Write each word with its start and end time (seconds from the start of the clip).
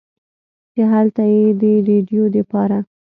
چې 0.73 0.81
هلته 0.91 1.23
ئې 1.33 1.45
د 1.59 1.63
رېډيو 1.87 2.23
دپاره 2.37 2.77